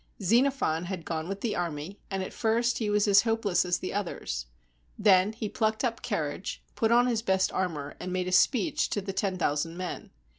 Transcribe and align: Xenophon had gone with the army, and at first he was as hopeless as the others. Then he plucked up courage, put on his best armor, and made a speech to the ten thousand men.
Xenophon 0.23 0.85
had 0.85 1.05
gone 1.05 1.29
with 1.29 1.41
the 1.41 1.55
army, 1.55 1.99
and 2.09 2.23
at 2.23 2.33
first 2.33 2.79
he 2.79 2.89
was 2.89 3.07
as 3.07 3.21
hopeless 3.21 3.63
as 3.63 3.77
the 3.77 3.93
others. 3.93 4.47
Then 4.97 5.31
he 5.31 5.47
plucked 5.47 5.83
up 5.85 6.01
courage, 6.01 6.63
put 6.73 6.91
on 6.91 7.05
his 7.05 7.21
best 7.21 7.51
armor, 7.51 7.95
and 7.99 8.11
made 8.11 8.27
a 8.27 8.31
speech 8.31 8.89
to 8.89 9.01
the 9.03 9.13
ten 9.13 9.37
thousand 9.37 9.77
men. 9.77 10.09